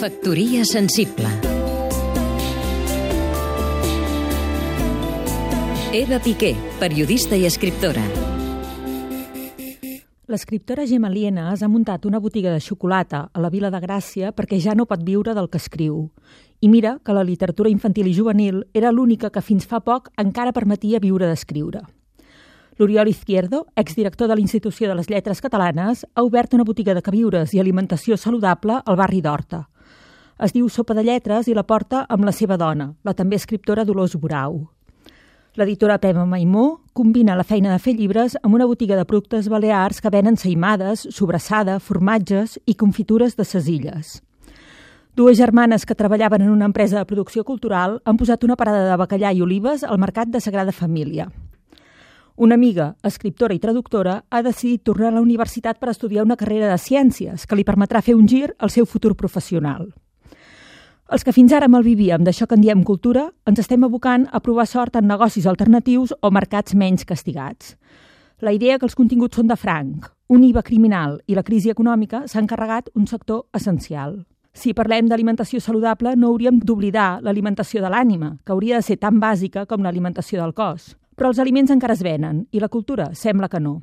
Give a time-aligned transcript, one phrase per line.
[0.00, 1.28] Factoria sensible
[5.92, 8.00] Eva Piqué, periodista i escriptora.
[10.24, 14.56] L'escriptora Gemma Lienas ha muntat una botiga de xocolata a la Vila de Gràcia perquè
[14.56, 16.06] ja no pot viure del que escriu.
[16.64, 20.56] I mira que la literatura infantil i juvenil era l'única que fins fa poc encara
[20.56, 21.82] permetia viure d'escriure.
[22.78, 27.52] L'Oriol Izquierdo, exdirector de l'Institució de les Lletres Catalanes, ha obert una botiga de queviures
[27.52, 29.66] i alimentació saludable al barri d'Horta.
[30.40, 33.82] Es diu Sopa de Lletres i la porta amb la seva dona, la també escriptora
[33.84, 34.54] Dolors Borau.
[35.60, 40.00] L'editora Pema Maimó combina la feina de fer llibres amb una botiga de productes balears
[40.00, 44.16] que venen saimades, sobrassada, formatges i confitures de ses illes.
[45.12, 48.96] Dues germanes que treballaven en una empresa de producció cultural han posat una parada de
[48.96, 51.28] bacallà i olives al mercat de Sagrada Família.
[52.36, 56.70] Una amiga, escriptora i traductora, ha decidit tornar a la universitat per estudiar una carrera
[56.72, 59.90] de ciències que li permetrà fer un gir al seu futur professional.
[61.10, 64.68] Els que fins ara malvivíem d'això que en diem cultura, ens estem abocant a provar
[64.70, 67.74] sort en negocis alternatius o mercats menys castigats.
[68.38, 72.22] La idea que els continguts són de franc, un IVA criminal i la crisi econòmica
[72.30, 74.20] s'han carregat un sector essencial.
[74.54, 79.18] Si parlem d'alimentació saludable, no hauríem d'oblidar l'alimentació de l'ànima, que hauria de ser tan
[79.18, 80.94] bàsica com l'alimentació del cos.
[81.18, 83.80] Però els aliments encara es venen i la cultura sembla que no.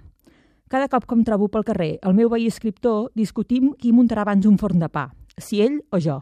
[0.72, 4.48] Cada cop que em trobo pel carrer el meu veí escriptor, discutim qui muntarà abans
[4.48, 6.22] un forn de pa, si ell o jo.